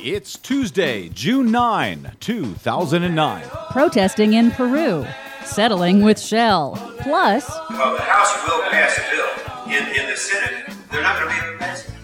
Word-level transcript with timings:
It's 0.00 0.36
Tuesday, 0.38 1.08
June 1.08 1.50
9, 1.50 2.12
2009. 2.20 3.44
Protesting 3.70 4.34
in 4.34 4.50
Peru, 4.52 5.04
settling 5.44 6.02
with 6.04 6.20
Shell. 6.20 6.74
Plus, 7.00 7.48
Well, 7.70 7.94
the 7.96 8.02
House 8.02 8.48
will 8.48 8.62
pass 8.70 8.96
a 8.96 9.02
bill. 9.10 9.74
In, 9.76 10.00
in 10.00 10.08
the 10.10 10.16
Senate, 10.16 10.76
they're 10.92 11.02
not 11.02 11.18
going 11.20 11.30
to 11.34 11.40
be 11.40 11.46
able 11.46 11.58
to 11.58 11.58
pass 11.64 11.88
it. 11.88 11.94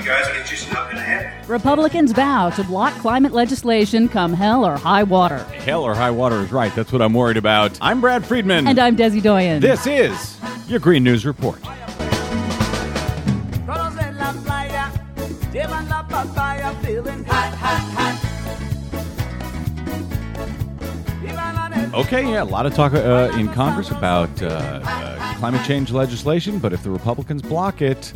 You 0.00 0.04
guys, 0.04 0.26
it's 0.40 0.50
just 0.50 0.72
not 0.72 0.86
going 0.90 0.96
to 0.96 1.02
happen. 1.02 1.48
Republicans 1.48 2.10
vow 2.12 2.50
to 2.50 2.64
block 2.64 2.92
climate 2.94 3.32
legislation 3.32 4.08
come 4.08 4.32
hell 4.32 4.64
or 4.66 4.76
high 4.76 5.04
water. 5.04 5.38
Hell 5.44 5.84
or 5.84 5.94
high 5.94 6.10
water 6.10 6.40
is 6.42 6.50
right. 6.50 6.74
That's 6.74 6.92
what 6.92 7.02
I'm 7.02 7.14
worried 7.14 7.36
about. 7.36 7.78
I'm 7.80 8.00
Brad 8.00 8.24
Friedman. 8.26 8.66
And 8.66 8.78
I'm 8.80 8.96
Desi 8.96 9.22
Doyen. 9.22 9.60
This 9.60 9.86
is 9.86 10.36
your 10.66 10.80
Green 10.80 11.04
News 11.04 11.24
Report. 11.24 11.60
Feeling 16.88 17.22
hot, 17.24 17.52
hot, 17.52 17.80
hot. 17.92 18.16
Okay, 21.94 22.22
yeah, 22.30 22.42
a 22.42 22.44
lot 22.44 22.64
of 22.64 22.72
talk 22.72 22.94
uh, 22.94 23.30
in 23.36 23.48
Congress 23.48 23.90
about 23.90 24.30
uh, 24.42 24.80
uh, 24.82 25.34
climate 25.34 25.62
change 25.66 25.90
legislation, 25.90 26.58
but 26.58 26.72
if 26.72 26.82
the 26.82 26.88
Republicans 26.88 27.42
block 27.42 27.82
it, 27.82 28.14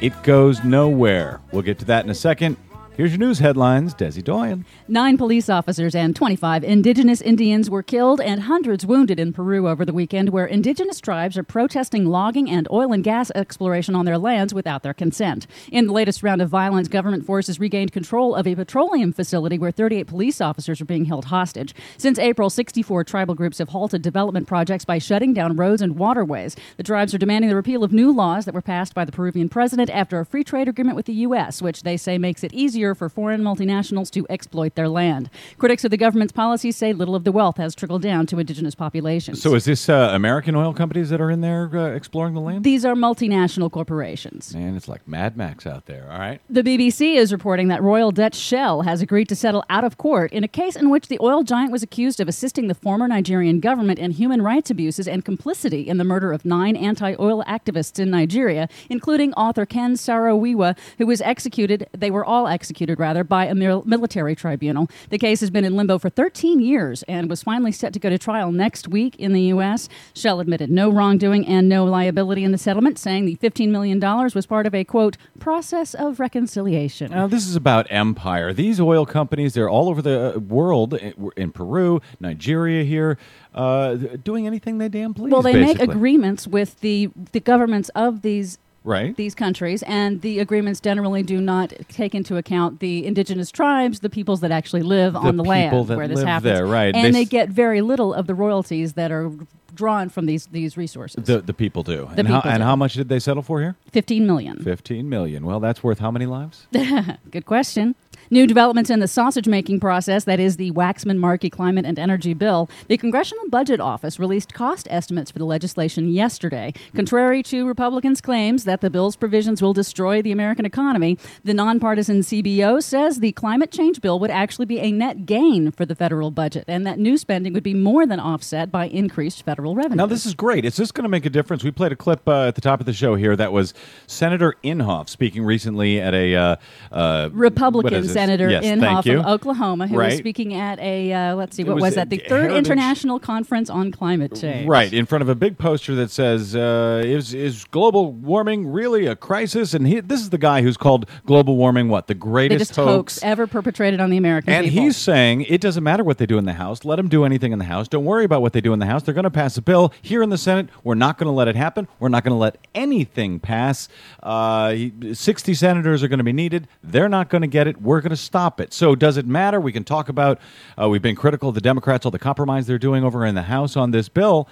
it 0.00 0.14
goes 0.22 0.64
nowhere. 0.64 1.42
We'll 1.52 1.60
get 1.60 1.78
to 1.80 1.84
that 1.86 2.06
in 2.06 2.10
a 2.10 2.14
second. 2.14 2.56
Here's 2.96 3.10
your 3.10 3.18
news 3.18 3.40
headlines, 3.40 3.94
Desi 3.94 4.24
Doyen. 4.24 4.64
Nine 4.88 5.18
police 5.18 5.50
officers 5.50 5.94
and 5.94 6.16
25 6.16 6.64
indigenous 6.64 7.20
Indians 7.20 7.68
were 7.68 7.82
killed 7.82 8.22
and 8.22 8.44
hundreds 8.44 8.86
wounded 8.86 9.20
in 9.20 9.34
Peru 9.34 9.68
over 9.68 9.84
the 9.84 9.92
weekend, 9.92 10.30
where 10.30 10.46
indigenous 10.46 10.98
tribes 10.98 11.36
are 11.36 11.42
protesting 11.42 12.06
logging 12.06 12.48
and 12.48 12.66
oil 12.70 12.94
and 12.94 13.04
gas 13.04 13.30
exploration 13.34 13.94
on 13.94 14.06
their 14.06 14.16
lands 14.16 14.54
without 14.54 14.82
their 14.82 14.94
consent. 14.94 15.46
In 15.70 15.88
the 15.88 15.92
latest 15.92 16.22
round 16.22 16.40
of 16.40 16.48
violence, 16.48 16.88
government 16.88 17.26
forces 17.26 17.60
regained 17.60 17.92
control 17.92 18.34
of 18.34 18.46
a 18.46 18.54
petroleum 18.54 19.12
facility 19.12 19.58
where 19.58 19.70
38 19.70 20.06
police 20.06 20.40
officers 20.40 20.80
are 20.80 20.86
being 20.86 21.04
held 21.04 21.26
hostage. 21.26 21.74
Since 21.98 22.18
April, 22.18 22.48
64 22.48 23.04
tribal 23.04 23.34
groups 23.34 23.58
have 23.58 23.68
halted 23.68 24.00
development 24.00 24.48
projects 24.48 24.86
by 24.86 24.96
shutting 24.96 25.34
down 25.34 25.54
roads 25.54 25.82
and 25.82 25.98
waterways. 25.98 26.56
The 26.78 26.82
tribes 26.82 27.12
are 27.14 27.18
demanding 27.18 27.50
the 27.50 27.56
repeal 27.56 27.84
of 27.84 27.92
new 27.92 28.10
laws 28.10 28.46
that 28.46 28.54
were 28.54 28.62
passed 28.62 28.94
by 28.94 29.04
the 29.04 29.12
Peruvian 29.12 29.50
president 29.50 29.90
after 29.90 30.18
a 30.18 30.24
free 30.24 30.44
trade 30.44 30.66
agreement 30.66 30.96
with 30.96 31.04
the 31.04 31.12
U.S., 31.12 31.60
which 31.60 31.82
they 31.82 31.98
say 31.98 32.16
makes 32.16 32.42
it 32.42 32.54
easier 32.54 32.85
for 32.94 33.08
foreign 33.08 33.42
multinationals 33.42 34.10
to 34.12 34.26
exploit 34.30 34.74
their 34.74 34.88
land. 34.88 35.30
Critics 35.58 35.84
of 35.84 35.90
the 35.90 35.96
government's 35.96 36.32
policies 36.32 36.76
say 36.76 36.92
little 36.92 37.14
of 37.14 37.24
the 37.24 37.32
wealth 37.32 37.56
has 37.56 37.74
trickled 37.74 38.02
down 38.02 38.26
to 38.26 38.38
indigenous 38.38 38.74
populations. 38.74 39.42
So, 39.42 39.54
is 39.54 39.64
this 39.64 39.88
uh, 39.88 40.10
American 40.12 40.54
oil 40.54 40.72
companies 40.72 41.10
that 41.10 41.20
are 41.20 41.30
in 41.30 41.40
there 41.40 41.70
uh, 41.74 41.94
exploring 41.94 42.34
the 42.34 42.40
land? 42.40 42.64
These 42.64 42.84
are 42.84 42.94
multinational 42.94 43.70
corporations. 43.70 44.54
Man, 44.54 44.76
it's 44.76 44.88
like 44.88 45.06
Mad 45.08 45.36
Max 45.36 45.66
out 45.66 45.86
there, 45.86 46.10
all 46.10 46.18
right? 46.18 46.40
The 46.48 46.62
BBC 46.62 47.16
is 47.16 47.32
reporting 47.32 47.68
that 47.68 47.82
Royal 47.82 48.12
Dutch 48.12 48.34
Shell 48.34 48.82
has 48.82 49.02
agreed 49.02 49.28
to 49.28 49.36
settle 49.36 49.64
out 49.68 49.84
of 49.84 49.98
court 49.98 50.32
in 50.32 50.44
a 50.44 50.48
case 50.48 50.76
in 50.76 50.90
which 50.90 51.08
the 51.08 51.18
oil 51.20 51.42
giant 51.42 51.72
was 51.72 51.82
accused 51.82 52.20
of 52.20 52.28
assisting 52.28 52.68
the 52.68 52.74
former 52.74 53.08
Nigerian 53.08 53.60
government 53.60 53.98
in 53.98 54.12
human 54.12 54.42
rights 54.42 54.70
abuses 54.70 55.08
and 55.08 55.24
complicity 55.24 55.88
in 55.88 55.98
the 55.98 56.04
murder 56.04 56.32
of 56.32 56.44
nine 56.44 56.76
anti 56.76 57.14
oil 57.18 57.42
activists 57.44 57.98
in 57.98 58.10
Nigeria, 58.10 58.68
including 58.88 59.32
author 59.34 59.66
Ken 59.66 59.96
Saro-Wiwa, 59.96 60.76
who 60.98 61.06
was 61.06 61.20
executed. 61.22 61.88
They 61.92 62.10
were 62.10 62.24
all 62.24 62.46
executed, 62.46 62.75
rather, 62.98 63.24
by 63.24 63.46
a 63.46 63.54
military 63.54 64.34
tribunal. 64.34 64.88
The 65.10 65.18
case 65.18 65.40
has 65.40 65.50
been 65.50 65.64
in 65.64 65.76
limbo 65.76 65.98
for 65.98 66.10
13 66.10 66.60
years 66.60 67.02
and 67.04 67.30
was 67.30 67.42
finally 67.42 67.72
set 67.72 67.92
to 67.94 67.98
go 67.98 68.10
to 68.10 68.18
trial 68.18 68.52
next 68.52 68.88
week 68.88 69.16
in 69.16 69.32
the 69.32 69.42
U.S. 69.42 69.88
Shell 70.14 70.40
admitted 70.40 70.70
no 70.70 70.90
wrongdoing 70.90 71.46
and 71.46 71.68
no 71.68 71.84
liability 71.84 72.44
in 72.44 72.52
the 72.52 72.58
settlement, 72.58 72.98
saying 72.98 73.24
the 73.24 73.36
$15 73.36 73.68
million 73.68 74.00
was 74.00 74.46
part 74.46 74.66
of 74.66 74.74
a, 74.74 74.84
quote, 74.84 75.16
process 75.38 75.94
of 75.94 76.20
reconciliation. 76.20 77.10
Now, 77.12 77.26
this 77.26 77.46
is 77.46 77.56
about 77.56 77.86
empire. 77.90 78.52
These 78.52 78.80
oil 78.80 79.06
companies, 79.06 79.54
they're 79.54 79.70
all 79.70 79.88
over 79.88 80.02
the 80.02 80.36
uh, 80.36 80.38
world, 80.38 80.94
in 80.94 81.46
in 81.46 81.52
Peru, 81.52 82.00
Nigeria 82.20 82.84
here, 82.84 83.18
uh, 83.54 83.94
doing 83.94 84.46
anything 84.46 84.78
they 84.78 84.88
damn 84.88 85.14
please. 85.14 85.32
Well, 85.32 85.42
they 85.42 85.54
make 85.54 85.80
agreements 85.80 86.46
with 86.46 86.80
the 86.80 87.10
the 87.32 87.40
governments 87.40 87.88
of 87.90 88.22
these 88.22 88.58
Right. 88.86 89.16
these 89.16 89.34
countries, 89.34 89.82
and 89.82 90.22
the 90.22 90.38
agreements 90.38 90.80
generally 90.80 91.22
do 91.22 91.40
not 91.40 91.72
take 91.88 92.14
into 92.14 92.36
account 92.36 92.80
the 92.80 93.04
indigenous 93.04 93.50
tribes, 93.50 94.00
the 94.00 94.08
peoples 94.08 94.40
that 94.40 94.52
actually 94.52 94.82
live 94.82 95.16
on 95.16 95.36
the 95.36 95.44
land 95.44 95.88
where 95.88 96.08
this 96.08 96.22
happens. 96.22 96.44
there, 96.44 96.66
right. 96.66 96.94
And 96.94 97.14
They 97.14 97.24
they, 97.24 97.24
get 97.24 97.48
very 97.48 97.80
little 97.80 98.14
of 98.14 98.26
the 98.26 98.34
royalties 98.34 98.92
that 98.92 99.10
are 99.10 99.32
drawn 99.74 100.08
from 100.08 100.26
these 100.26 100.46
these 100.46 100.76
resources. 100.76 101.24
The, 101.24 101.40
the 101.40 101.52
people 101.52 101.82
do. 101.82 102.08
The 102.14 102.20
and 102.20 102.28
how, 102.28 102.38
people 102.38 102.50
and 102.50 102.62
how 102.62 102.76
much 102.76 102.94
did 102.94 103.08
they 103.08 103.18
settle 103.18 103.42
for 103.42 103.60
here? 103.60 103.76
Fifteen 103.90 104.26
million. 104.26 104.62
15 104.62 105.08
million. 105.08 105.44
Well, 105.44 105.60
that's 105.60 105.82
worth 105.82 105.98
how 105.98 106.10
many 106.10 106.26
lives? 106.26 106.66
Good 107.30 107.44
question. 107.44 107.94
New 108.30 108.46
developments 108.46 108.90
in 108.90 108.98
the 108.98 109.06
sausage 109.06 109.46
making 109.46 109.78
process, 109.78 110.24
that 110.24 110.40
is 110.40 110.56
the 110.56 110.72
Waxman 110.72 111.18
Markey 111.18 111.48
Climate 111.48 111.86
and 111.86 111.96
Energy 111.96 112.34
Bill. 112.34 112.68
The 112.88 112.96
Congressional 112.96 113.48
Budget 113.48 113.78
Office 113.78 114.18
released 114.18 114.52
cost 114.52 114.88
estimates 114.90 115.30
for 115.30 115.38
the 115.38 115.44
legislation 115.44 116.08
yesterday. 116.08 116.72
Contrary 116.94 117.42
to 117.44 117.66
Republicans' 117.66 118.20
claims 118.20 118.64
that 118.64 118.80
the 118.80 118.90
bill's 118.90 119.14
provisions 119.14 119.62
will 119.62 119.72
destroy 119.72 120.22
the 120.22 120.32
American 120.32 120.66
economy, 120.66 121.18
the 121.44 121.54
nonpartisan 121.54 122.20
CBO 122.20 122.82
says 122.82 123.20
the 123.20 123.30
climate 123.32 123.70
change 123.70 124.00
bill 124.00 124.18
would 124.18 124.30
actually 124.30 124.66
be 124.66 124.80
a 124.80 124.90
net 124.90 125.24
gain 125.24 125.70
for 125.70 125.86
the 125.86 125.94
federal 125.94 126.32
budget 126.32 126.64
and 126.66 126.84
that 126.84 126.98
new 126.98 127.16
spending 127.16 127.52
would 127.52 127.62
be 127.62 127.74
more 127.74 128.06
than 128.06 128.18
offset 128.18 128.72
by 128.72 128.88
increased 128.88 129.44
federal 129.44 129.76
revenue. 129.76 129.96
Now, 129.96 130.06
this 130.06 130.26
is 130.26 130.34
great. 130.34 130.64
Is 130.64 130.76
this 130.76 130.90
going 130.90 131.04
to 131.04 131.08
make 131.08 131.26
a 131.26 131.30
difference? 131.30 131.62
We 131.62 131.70
played 131.70 131.92
a 131.92 131.96
clip 131.96 132.26
uh, 132.28 132.48
at 132.48 132.56
the 132.56 132.60
top 132.60 132.80
of 132.80 132.86
the 132.86 132.92
show 132.92 133.14
here 133.14 133.36
that 133.36 133.52
was 133.52 133.72
Senator 134.08 134.56
Inhofe 134.64 135.08
speaking 135.08 135.44
recently 135.44 136.00
at 136.00 136.12
a 136.12 136.34
uh, 136.34 136.56
uh, 136.90 137.28
Republican 137.32 137.92
what 137.92 138.04
is 138.04 138.10
it? 138.10 138.15
Senator 138.16 138.48
yes, 138.50 138.64
Inhofe 138.64 139.20
of 139.20 139.26
Oklahoma, 139.26 139.86
who 139.86 139.96
was 139.96 140.16
speaking 140.16 140.54
at 140.54 140.78
a 140.80 141.12
uh, 141.12 141.34
let's 141.34 141.56
see, 141.56 141.62
It 141.62 141.68
what 141.68 141.76
was 141.76 141.82
was, 141.82 141.94
that? 141.96 142.10
The 142.10 142.18
third 142.18 142.50
Heritage- 142.50 142.56
International 142.66 143.18
Conference 143.20 143.70
on 143.70 143.92
Climate 143.92 144.34
Change. 144.34 144.68
Right, 144.68 144.92
in 144.92 145.06
front 145.06 145.22
of 145.22 145.28
a 145.28 145.34
big 145.34 145.58
poster 145.58 145.94
that 145.96 146.10
says, 146.10 146.56
uh, 146.56 147.02
is, 147.04 147.34
is 147.34 147.64
global 147.66 148.12
warming 148.12 148.66
really 148.68 149.06
a 149.06 149.14
crisis? 149.16 149.74
And 149.74 149.86
he, 149.86 150.00
this 150.00 150.20
is 150.20 150.30
the 150.30 150.38
guy 150.38 150.62
who's 150.62 150.76
called 150.76 151.08
global 151.26 151.56
warming 151.56 151.88
what? 151.88 152.06
The 152.06 152.14
greatest 152.14 152.56
biggest 152.58 152.76
hoax 152.76 153.22
ever 153.22 153.46
perpetrated 153.46 154.00
on 154.00 154.10
the 154.10 154.16
American 154.16 154.52
And 154.52 154.66
people. 154.66 154.82
he's 154.84 154.96
saying 154.96 155.42
it 155.42 155.60
doesn't 155.60 155.84
matter 155.84 156.02
what 156.04 156.18
they 156.18 156.26
do 156.26 156.38
in 156.38 156.44
the 156.44 156.54
House. 156.54 156.84
Let 156.84 156.96
them 156.96 157.08
do 157.08 157.24
anything 157.24 157.52
in 157.52 157.58
the 157.58 157.64
House. 157.66 157.88
Don't 157.88 158.04
worry 158.04 158.24
about 158.24 158.42
what 158.42 158.52
they 158.52 158.60
do 158.60 158.72
in 158.72 158.78
the 158.78 158.86
House. 158.86 159.02
They're 159.02 159.14
going 159.14 159.24
to 159.24 159.30
pass 159.30 159.56
a 159.56 159.62
bill. 159.62 159.92
Here 160.02 160.22
in 160.22 160.30
the 160.30 160.38
Senate, 160.38 160.68
we're 160.84 160.94
not 160.94 161.18
going 161.18 161.26
to 161.26 161.32
let 161.32 161.48
it 161.48 161.56
happen. 161.56 161.86
We're 162.00 162.08
not 162.08 162.24
going 162.24 162.32
to 162.32 162.38
let 162.38 162.58
anything 162.74 163.40
pass. 163.40 163.88
Uh, 164.22 164.70
he- 164.72 165.14
60 165.14 165.54
senators 165.54 166.02
are 166.02 166.08
going 166.08 166.18
to 166.18 166.24
be 166.24 166.32
needed. 166.32 166.68
They're 166.82 167.08
not 167.08 167.28
going 167.28 167.42
to 167.42 167.48
get 167.48 167.66
it. 167.66 167.80
We're 167.82 168.00
going 168.06 168.16
to 168.16 168.22
stop 168.22 168.60
it. 168.60 168.72
So, 168.72 168.94
does 168.94 169.16
it 169.16 169.26
matter? 169.26 169.60
We 169.60 169.72
can 169.72 169.84
talk 169.84 170.08
about, 170.08 170.38
uh, 170.80 170.88
we've 170.88 171.02
been 171.02 171.16
critical 171.16 171.48
of 171.48 171.54
the 171.56 171.60
Democrats, 171.60 172.04
all 172.06 172.12
the 172.12 172.18
compromise 172.18 172.66
they're 172.66 172.78
doing 172.78 173.02
over 173.04 173.26
in 173.26 173.34
the 173.34 173.42
House 173.42 173.76
on 173.76 173.90
this 173.90 174.08
bill. 174.08 174.48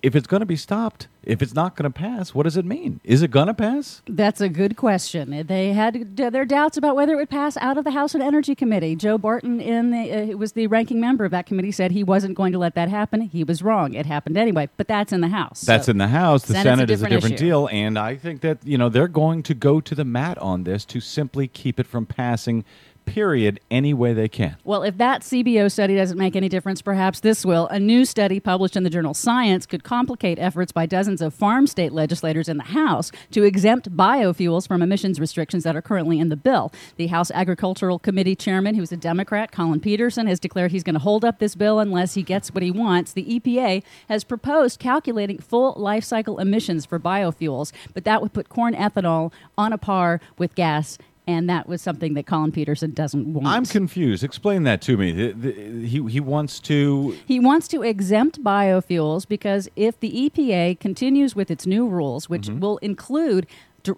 If 0.00 0.14
it's 0.14 0.28
going 0.28 0.42
to 0.42 0.46
be 0.46 0.54
stopped, 0.54 1.08
if 1.24 1.42
it's 1.42 1.54
not 1.54 1.74
going 1.74 1.90
to 1.92 1.98
pass, 1.98 2.32
what 2.32 2.44
does 2.44 2.56
it 2.56 2.64
mean? 2.64 3.00
Is 3.02 3.20
it 3.20 3.32
going 3.32 3.48
to 3.48 3.54
pass? 3.54 4.00
That's 4.06 4.40
a 4.40 4.48
good 4.48 4.76
question. 4.76 5.44
They 5.48 5.72
had 5.72 6.16
their 6.16 6.44
doubts 6.44 6.76
about 6.76 6.94
whether 6.94 7.14
it 7.14 7.16
would 7.16 7.28
pass 7.28 7.56
out 7.56 7.76
of 7.76 7.82
the 7.82 7.90
House 7.90 8.14
and 8.14 8.22
Energy 8.22 8.54
Committee. 8.54 8.94
Joe 8.94 9.18
Barton, 9.18 9.60
in 9.60 9.90
the, 9.90 10.12
uh, 10.12 10.26
who 10.26 10.38
was 10.38 10.52
the 10.52 10.68
ranking 10.68 11.00
member 11.00 11.24
of 11.24 11.32
that 11.32 11.46
committee, 11.46 11.72
said 11.72 11.90
he 11.90 12.04
wasn't 12.04 12.36
going 12.36 12.52
to 12.52 12.58
let 12.58 12.76
that 12.76 12.88
happen. 12.88 13.22
He 13.22 13.42
was 13.42 13.60
wrong. 13.60 13.94
It 13.94 14.06
happened 14.06 14.36
anyway, 14.36 14.68
but 14.76 14.86
that's 14.86 15.12
in 15.12 15.20
the 15.20 15.28
House. 15.28 15.62
That's 15.62 15.86
So 15.86 15.90
in 15.90 15.98
the 15.98 16.06
House. 16.06 16.42
The 16.42 16.52
Senate's 16.52 16.66
a 16.66 16.70
Senate 16.70 16.90
is 16.90 17.02
a 17.02 17.04
different 17.06 17.22
different 17.22 17.34
issue. 17.34 17.44
deal, 17.46 17.68
and 17.72 17.98
I 17.98 18.14
think 18.14 18.40
that 18.42 18.64
you 18.64 18.78
know 18.78 18.88
they're 18.88 19.08
going 19.08 19.42
to 19.42 19.54
go 19.54 19.80
to 19.80 19.94
the 19.96 20.04
mat 20.04 20.38
on 20.38 20.62
this 20.62 20.84
to 20.84 21.00
simply 21.00 21.48
keep 21.48 21.80
it 21.80 21.88
from 21.88 22.06
passing. 22.06 22.64
Period. 23.08 23.60
Any 23.70 23.94
way 23.94 24.12
they 24.12 24.28
can. 24.28 24.56
Well, 24.64 24.82
if 24.82 24.96
that 24.98 25.22
CBO 25.22 25.70
study 25.70 25.96
doesn't 25.96 26.18
make 26.18 26.36
any 26.36 26.48
difference, 26.48 26.82
perhaps 26.82 27.20
this 27.20 27.44
will. 27.44 27.66
A 27.68 27.78
new 27.78 28.04
study 28.04 28.40
published 28.40 28.76
in 28.76 28.82
the 28.82 28.90
journal 28.90 29.14
Science 29.14 29.66
could 29.66 29.84
complicate 29.84 30.38
efforts 30.38 30.72
by 30.72 30.86
dozens 30.86 31.20
of 31.20 31.34
farm 31.34 31.66
state 31.66 31.92
legislators 31.92 32.48
in 32.48 32.56
the 32.56 32.64
House 32.64 33.10
to 33.30 33.42
exempt 33.42 33.96
biofuels 33.96 34.66
from 34.68 34.82
emissions 34.82 35.20
restrictions 35.20 35.64
that 35.64 35.76
are 35.76 35.82
currently 35.82 36.18
in 36.18 36.28
the 36.28 36.36
bill. 36.36 36.72
The 36.96 37.08
House 37.08 37.30
Agricultural 37.30 37.98
Committee 37.98 38.36
chairman, 38.36 38.74
who's 38.74 38.92
a 38.92 38.96
Democrat, 38.96 39.52
Colin 39.52 39.80
Peterson, 39.80 40.26
has 40.26 40.40
declared 40.40 40.72
he's 40.72 40.82
going 40.84 40.94
to 40.94 41.00
hold 41.00 41.24
up 41.24 41.38
this 41.38 41.54
bill 41.54 41.78
unless 41.78 42.14
he 42.14 42.22
gets 42.22 42.52
what 42.52 42.62
he 42.62 42.70
wants. 42.70 43.12
The 43.12 43.40
EPA 43.40 43.82
has 44.08 44.24
proposed 44.24 44.78
calculating 44.78 45.38
full 45.38 45.74
life 45.76 46.04
cycle 46.04 46.38
emissions 46.38 46.86
for 46.86 46.98
biofuels, 46.98 47.72
but 47.94 48.04
that 48.04 48.22
would 48.22 48.32
put 48.32 48.48
corn 48.48 48.74
ethanol 48.74 49.32
on 49.56 49.72
a 49.72 49.78
par 49.78 50.20
with 50.36 50.54
gas. 50.54 50.98
And 51.28 51.48
that 51.48 51.68
was 51.68 51.82
something 51.82 52.14
that 52.14 52.26
Colin 52.26 52.50
Peterson 52.52 52.92
doesn't 52.92 53.32
want. 53.34 53.46
I'm 53.46 53.66
confused. 53.66 54.24
Explain 54.24 54.62
that 54.64 54.80
to 54.82 54.96
me. 54.96 55.12
The- 55.12 55.32
the- 55.32 55.86
he 55.86 56.02
he 56.08 56.20
wants 56.20 56.58
to. 56.60 57.16
He 57.26 57.38
wants 57.38 57.68
to 57.68 57.82
exempt 57.82 58.42
biofuels 58.42 59.28
because 59.28 59.68
if 59.76 60.00
the 60.00 60.10
EPA 60.30 60.80
continues 60.80 61.36
with 61.36 61.50
its 61.50 61.66
new 61.66 61.86
rules, 61.86 62.28
which 62.28 62.46
Mm-hmm. 62.48 62.60
will 62.60 62.78
include 62.78 63.46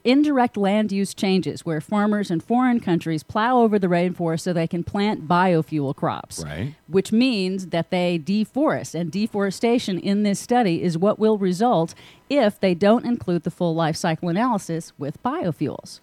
indirect 0.05 0.57
land 0.57 0.93
use 0.93 1.15
changes 1.15 1.67
where 1.67 1.81
farmers 1.81 2.31
in 2.31 2.39
foreign 2.39 2.79
countries 2.79 3.25
plow 3.25 3.59
over 3.61 3.77
the 3.77 3.89
rainforest 3.89 4.43
so 4.43 4.53
they 4.53 4.67
can 4.69 4.85
plant 4.85 5.27
biofuel 5.27 5.97
crops. 5.97 6.45
Right. 6.45 6.75
Which 6.87 7.11
means 7.11 7.69
that 7.69 7.91
they 7.91 8.17
deforest. 8.19 8.95
And 8.95 9.11
deforestation 9.11 9.99
in 9.99 10.23
this 10.23 10.39
study 10.39 10.83
is 10.83 10.97
what 10.97 11.19
will 11.19 11.39
result 11.39 11.95
if 12.29 12.61
they 12.61 12.73
don't 12.75 13.05
include 13.05 13.43
the 13.43 13.51
full 13.51 13.75
life 13.75 13.97
cycle 13.97 14.29
analysis 14.29 14.93
with 14.97 15.21
biofuels. 15.25 15.99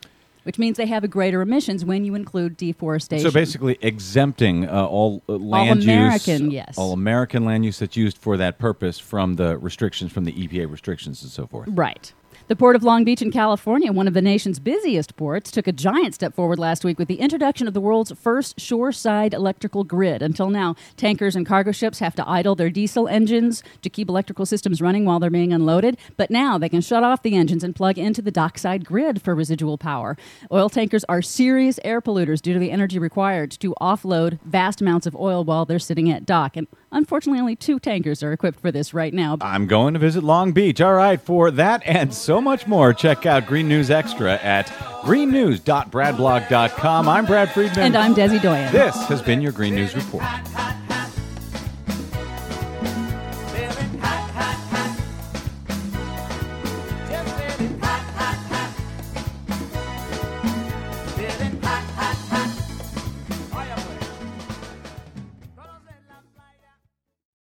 Which 0.47 0.57
means 0.57 0.77
they 0.77 0.85
have 0.85 1.03
a 1.03 1.09
greater 1.09 1.41
emissions 1.41 1.83
when 1.83 2.05
you 2.05 2.15
include 2.15 2.55
deforestation. 2.55 3.29
So 3.29 3.33
basically, 3.33 3.77
exempting 3.81 4.65
uh, 4.65 4.85
all 4.85 5.21
uh, 5.27 5.33
land 5.33 5.83
American, 5.83 6.45
use, 6.45 6.53
yes. 6.53 6.77
all 6.77 6.93
American 6.93 7.43
land 7.43 7.65
use 7.65 7.79
that's 7.79 7.97
used 7.97 8.17
for 8.17 8.37
that 8.37 8.57
purpose 8.57 8.97
from 8.97 9.35
the 9.35 9.57
restrictions 9.57 10.13
from 10.13 10.23
the 10.23 10.31
EPA 10.31 10.71
restrictions 10.71 11.21
and 11.21 11.29
so 11.29 11.47
forth. 11.47 11.67
Right. 11.69 12.13
The 12.47 12.55
Port 12.55 12.77
of 12.77 12.83
Long 12.83 13.03
Beach 13.03 13.21
in 13.21 13.29
California, 13.29 13.91
one 13.91 14.07
of 14.07 14.13
the 14.13 14.21
nation's 14.21 14.57
busiest 14.57 15.17
ports, 15.17 15.51
took 15.51 15.67
a 15.67 15.73
giant 15.73 16.15
step 16.15 16.33
forward 16.33 16.57
last 16.57 16.85
week 16.85 16.97
with 16.97 17.09
the 17.09 17.19
introduction 17.19 17.67
of 17.67 17.73
the 17.73 17.81
world's 17.81 18.13
first 18.13 18.59
shoreside 18.59 19.33
electrical 19.33 19.83
grid. 19.83 20.21
Until 20.21 20.49
now, 20.49 20.75
tankers 20.95 21.35
and 21.35 21.45
cargo 21.45 21.73
ships 21.73 21.99
have 21.99 22.15
to 22.15 22.29
idle 22.29 22.55
their 22.55 22.69
diesel 22.69 23.09
engines 23.09 23.63
to 23.81 23.89
keep 23.89 24.07
electrical 24.07 24.45
systems 24.45 24.81
running 24.81 25.03
while 25.03 25.19
they're 25.19 25.29
being 25.29 25.51
unloaded. 25.51 25.97
But 26.15 26.31
now 26.31 26.57
they 26.57 26.69
can 26.69 26.79
shut 26.79 27.03
off 27.03 27.21
the 27.21 27.35
engines 27.35 27.65
and 27.65 27.75
plug 27.75 27.97
into 27.97 28.21
the 28.21 28.31
dockside 28.31 28.85
grid 28.85 29.21
for 29.21 29.35
residual 29.35 29.77
power. 29.77 30.15
Oil 30.49 30.69
tankers 30.69 31.03
are 31.09 31.21
serious 31.21 31.81
air 31.83 32.01
polluters 32.01 32.41
due 32.41 32.53
to 32.53 32.59
the 32.59 32.71
energy 32.71 32.97
required 32.97 33.51
to 33.51 33.75
offload 33.81 34.39
vast 34.45 34.79
amounts 34.79 35.05
of 35.05 35.17
oil 35.17 35.43
while 35.43 35.65
they're 35.65 35.79
sitting 35.79 36.09
at 36.09 36.25
dock. 36.25 36.55
And 36.55 36.67
unfortunately, 36.91 37.39
only 37.39 37.55
two 37.55 37.79
tankers 37.79 38.23
are 38.23 38.33
equipped 38.33 38.59
for 38.59 38.71
this 38.71 38.93
right 38.93 39.13
now. 39.13 39.37
I'm 39.41 39.67
going 39.67 39.93
to 39.93 39.99
visit 39.99 40.23
Long 40.23 40.51
Beach. 40.51 40.81
All 40.81 40.93
right, 40.93 41.21
for 41.21 41.51
that 41.51 41.81
and 41.85 42.13
so 42.13 42.41
much 42.41 42.67
more, 42.67 42.93
check 42.93 43.25
out 43.25 43.45
Green 43.45 43.67
News 43.67 43.89
Extra 43.89 44.35
at 44.35 44.67
greennews.bradblog.com. 45.03 47.09
I'm 47.09 47.25
Brad 47.25 47.51
Friedman. 47.51 47.79
And 47.79 47.97
I'm 47.97 48.13
Desi 48.13 48.41
Doyen. 48.41 48.71
This 48.73 48.95
has 49.07 49.21
been 49.21 49.41
your 49.41 49.51
Green 49.51 49.75
News 49.75 49.95
Report. 49.95 50.23